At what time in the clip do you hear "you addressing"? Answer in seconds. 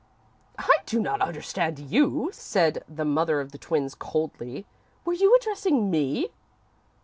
5.13-5.91